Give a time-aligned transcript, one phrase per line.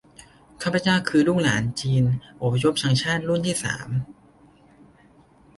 [0.61, 2.03] ข้าพเจ้าคือลูกหลานจีน
[2.41, 3.89] อพยพชังชาติรุ่นที่สาม